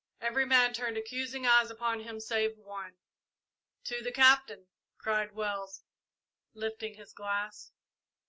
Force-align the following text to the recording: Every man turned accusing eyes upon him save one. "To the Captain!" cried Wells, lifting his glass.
Every 0.19 0.45
man 0.45 0.73
turned 0.73 0.97
accusing 0.97 1.45
eyes 1.45 1.69
upon 1.69 1.99
him 1.99 2.19
save 2.19 2.57
one. 2.57 2.95
"To 3.83 4.01
the 4.01 4.11
Captain!" 4.11 4.65
cried 4.97 5.33
Wells, 5.35 5.83
lifting 6.55 6.95
his 6.95 7.13
glass. 7.13 7.71